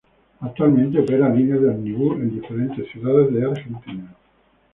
Actualmente 0.39 0.97
opera 0.99 1.29
líneas 1.29 1.61
de 1.61 1.69
ómnibus 1.69 2.15
en 2.19 2.33
diferentes 2.41 2.89
ciudades 2.89 3.31
de 3.35 3.45
Argentina. 3.45 4.15